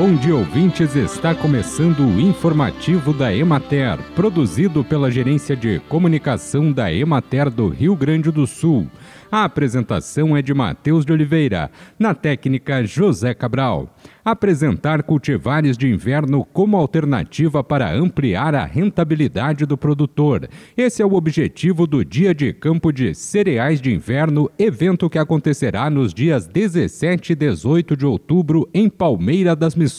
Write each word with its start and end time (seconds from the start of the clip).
bom 0.00 0.16
dia 0.16 0.34
ouvintes. 0.34 0.96
Está 0.96 1.34
começando 1.34 2.00
o 2.00 2.18
informativo 2.18 3.12
da 3.12 3.34
Emater, 3.34 3.98
produzido 4.14 4.82
pela 4.82 5.10
Gerência 5.10 5.54
de 5.54 5.78
Comunicação 5.90 6.72
da 6.72 6.90
Emater 6.90 7.50
do 7.50 7.68
Rio 7.68 7.94
Grande 7.94 8.30
do 8.30 8.46
Sul. 8.46 8.86
A 9.30 9.44
apresentação 9.44 10.36
é 10.36 10.42
de 10.42 10.52
Matheus 10.52 11.04
de 11.04 11.12
Oliveira, 11.12 11.70
na 11.98 12.14
técnica 12.14 12.84
José 12.84 13.32
Cabral. 13.32 13.94
Apresentar 14.24 15.04
cultivares 15.04 15.78
de 15.78 15.88
inverno 15.88 16.44
como 16.44 16.76
alternativa 16.76 17.62
para 17.62 17.94
ampliar 17.94 18.54
a 18.56 18.64
rentabilidade 18.64 19.64
do 19.64 19.78
produtor. 19.78 20.48
Esse 20.76 21.00
é 21.00 21.06
o 21.06 21.14
objetivo 21.14 21.86
do 21.86 22.04
Dia 22.04 22.34
de 22.34 22.52
Campo 22.52 22.92
de 22.92 23.14
Cereais 23.14 23.80
de 23.80 23.94
Inverno, 23.94 24.50
evento 24.58 25.08
que 25.08 25.18
acontecerá 25.18 25.88
nos 25.88 26.12
dias 26.12 26.46
17 26.46 27.32
e 27.32 27.36
18 27.36 27.96
de 27.96 28.06
outubro 28.06 28.68
em 28.74 28.88
Palmeira 28.88 29.54
das 29.54 29.76
Missões. 29.76 29.89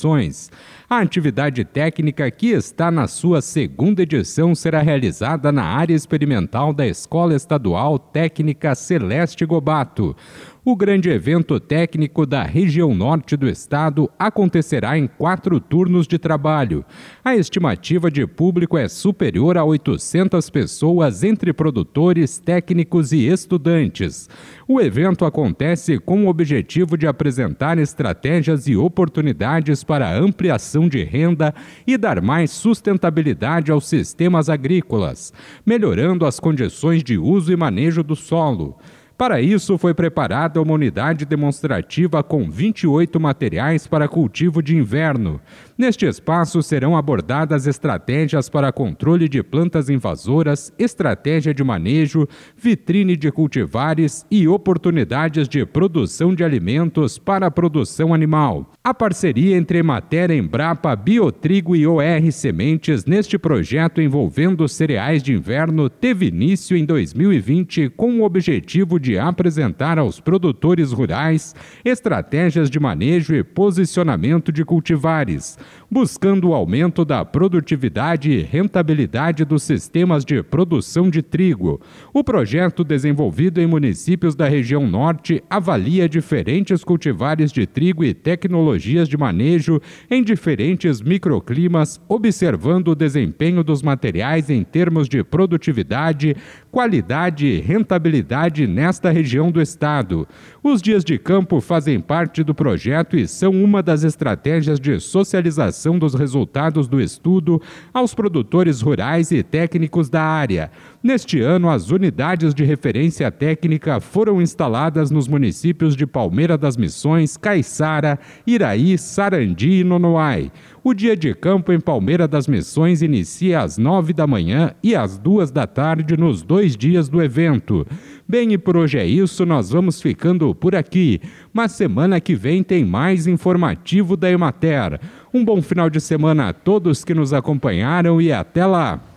A 0.89 0.99
atividade 0.99 1.63
técnica, 1.63 2.29
que 2.29 2.47
está 2.47 2.91
na 2.91 3.07
sua 3.07 3.41
segunda 3.41 4.01
edição, 4.01 4.53
será 4.53 4.81
realizada 4.81 5.51
na 5.51 5.63
área 5.63 5.93
experimental 5.93 6.73
da 6.73 6.85
Escola 6.85 7.33
Estadual 7.33 7.97
Técnica 7.97 8.75
Celeste 8.75 9.45
Gobato. 9.45 10.15
O 10.63 10.75
grande 10.75 11.09
evento 11.09 11.59
técnico 11.59 12.23
da 12.23 12.43
região 12.43 12.93
norte 12.93 13.35
do 13.35 13.49
estado 13.49 14.07
acontecerá 14.19 14.95
em 14.95 15.07
quatro 15.07 15.59
turnos 15.59 16.05
de 16.05 16.19
trabalho. 16.19 16.85
A 17.25 17.35
estimativa 17.35 18.11
de 18.11 18.27
público 18.27 18.77
é 18.77 18.87
superior 18.87 19.57
a 19.57 19.63
800 19.63 20.51
pessoas 20.51 21.23
entre 21.23 21.51
produtores, 21.51 22.37
técnicos 22.37 23.11
e 23.11 23.25
estudantes. 23.25 24.29
O 24.67 24.79
evento 24.79 25.25
acontece 25.25 25.97
com 25.97 26.25
o 26.25 26.29
objetivo 26.29 26.95
de 26.95 27.07
apresentar 27.07 27.79
estratégias 27.79 28.67
e 28.67 28.75
oportunidades 28.75 29.83
para 29.83 30.15
ampliação 30.15 30.87
de 30.87 31.03
renda 31.03 31.55
e 31.87 31.97
dar 31.97 32.21
mais 32.21 32.51
sustentabilidade 32.51 33.71
aos 33.71 33.89
sistemas 33.89 34.47
agrícolas, 34.47 35.33
melhorando 35.65 36.23
as 36.23 36.39
condições 36.39 37.03
de 37.03 37.17
uso 37.17 37.51
e 37.51 37.55
manejo 37.55 38.03
do 38.03 38.15
solo. 38.15 38.77
Para 39.21 39.39
isso, 39.39 39.77
foi 39.77 39.93
preparada 39.93 40.59
uma 40.59 40.73
unidade 40.73 41.25
demonstrativa 41.25 42.23
com 42.23 42.49
28 42.49 43.19
materiais 43.19 43.85
para 43.85 44.07
cultivo 44.07 44.63
de 44.63 44.75
inverno. 44.75 45.39
Neste 45.77 46.07
espaço 46.07 46.63
serão 46.63 46.97
abordadas 46.97 47.67
estratégias 47.67 48.49
para 48.49 48.71
controle 48.71 49.29
de 49.29 49.43
plantas 49.43 49.89
invasoras, 49.89 50.73
estratégia 50.79 51.53
de 51.53 51.63
manejo, 51.63 52.27
vitrine 52.57 53.15
de 53.15 53.31
cultivares 53.31 54.25
e 54.31 54.47
oportunidades 54.47 55.47
de 55.47 55.63
produção 55.67 56.33
de 56.33 56.43
alimentos 56.43 57.19
para 57.19 57.45
a 57.45 57.51
produção 57.51 58.15
animal. 58.15 58.71
A 58.83 58.91
parceria 58.91 59.55
entre 59.55 59.77
Emater, 59.77 60.31
Embrapa, 60.31 60.95
Biotrigo 60.95 61.75
e 61.75 61.85
OR 61.85 62.31
Sementes 62.31 63.05
neste 63.05 63.37
projeto 63.37 64.01
envolvendo 64.01 64.67
cereais 64.67 65.21
de 65.21 65.33
inverno 65.33 65.91
teve 65.91 66.25
início 66.25 66.75
em 66.75 66.85
2020 66.85 67.89
com 67.89 68.19
o 68.19 68.23
objetivo 68.23 68.99
de 68.99 69.10
apresentar 69.17 69.97
aos 69.97 70.19
produtores 70.19 70.91
rurais 70.91 71.55
estratégias 71.83 72.69
de 72.69 72.79
manejo 72.79 73.35
e 73.35 73.43
posicionamento 73.43 74.51
de 74.51 74.63
cultivares, 74.65 75.57
buscando 75.89 76.49
o 76.49 76.53
aumento 76.53 77.03
da 77.03 77.23
produtividade 77.25 78.31
e 78.31 78.41
rentabilidade 78.41 79.45
dos 79.45 79.63
sistemas 79.63 80.25
de 80.25 80.41
produção 80.43 81.09
de 81.09 81.21
trigo. 81.21 81.81
O 82.13 82.23
projeto 82.23 82.83
desenvolvido 82.83 83.59
em 83.59 83.67
municípios 83.67 84.35
da 84.35 84.47
região 84.47 84.87
norte 84.87 85.43
avalia 85.49 86.07
diferentes 86.07 86.83
cultivares 86.83 87.51
de 87.51 87.65
trigo 87.65 88.03
e 88.03 88.13
tecnologias 88.13 88.51
tecnologias 88.51 89.07
de 89.07 89.17
manejo 89.17 89.81
em 90.09 90.23
diferentes 90.23 91.01
microclimas, 91.01 92.01
observando 92.07 92.89
o 92.89 92.95
desempenho 92.95 93.63
dos 93.63 93.81
materiais 93.81 94.49
em 94.49 94.63
termos 94.63 95.07
de 95.07 95.23
produtividade, 95.23 96.35
qualidade 96.71 97.45
e 97.45 97.59
rentabilidade 97.59 98.65
nesta 98.65 99.11
região 99.11 99.51
do 99.51 99.61
estado. 99.61 100.25
Os 100.63 100.81
dias 100.81 101.03
de 101.03 101.17
campo 101.17 101.59
fazem 101.59 101.99
parte 101.99 102.43
do 102.43 102.55
projeto 102.55 103.17
e 103.17 103.27
são 103.27 103.51
uma 103.51 103.83
das 103.83 104.03
estratégias 104.03 104.79
de 104.79 104.99
socialização 104.99 105.99
dos 105.99 106.13
resultados 106.13 106.87
do 106.87 107.01
estudo 107.01 107.61
aos 107.93 108.13
produtores 108.13 108.79
rurais 108.79 109.31
e 109.31 109.43
técnicos 109.43 110.09
da 110.09 110.23
área. 110.23 110.71
Neste 111.03 111.41
ano, 111.41 111.69
as 111.69 111.89
unidades 111.89 112.53
de 112.53 112.63
referência 112.63 113.29
técnica 113.31 113.99
foram 113.99 114.41
instaladas 114.41 115.11
nos 115.11 115.27
municípios 115.27 115.95
de 115.95 116.05
Palmeira 116.05 116.57
das 116.57 116.77
Missões, 116.77 117.35
Caiçara, 117.35 118.19
Iraí, 118.47 118.97
Sarandi 118.97 119.81
e 119.81 119.83
Nonoai. 119.83 120.51
O 120.83 120.95
dia 120.95 121.15
de 121.15 121.35
campo 121.35 121.71
em 121.71 121.79
Palmeira 121.79 122.27
das 122.27 122.47
Missões 122.47 123.03
inicia 123.03 123.61
às 123.61 123.77
nove 123.77 124.13
da 124.13 124.25
manhã 124.25 124.73
e 124.81 124.95
às 124.95 125.15
duas 125.15 125.51
da 125.51 125.67
tarde 125.67 126.17
nos 126.17 126.41
dois 126.41 126.75
dias 126.75 127.07
do 127.07 127.21
evento. 127.21 127.85
Bem, 128.27 128.53
e 128.53 128.57
por 128.57 128.75
hoje 128.75 128.97
é 128.97 129.05
isso, 129.05 129.45
nós 129.45 129.69
vamos 129.69 130.01
ficando 130.01 130.55
por 130.55 130.75
aqui. 130.75 131.21
Mas 131.53 131.73
semana 131.73 132.19
que 132.19 132.33
vem 132.33 132.63
tem 132.63 132.83
mais 132.83 133.27
informativo 133.27 134.17
da 134.17 134.31
Emater. 134.31 134.99
Um 135.31 135.45
bom 135.45 135.61
final 135.61 135.87
de 135.87 136.01
semana 136.01 136.49
a 136.49 136.53
todos 136.53 137.05
que 137.05 137.13
nos 137.13 137.31
acompanharam 137.31 138.19
e 138.19 138.31
até 138.31 138.65
lá! 138.65 139.10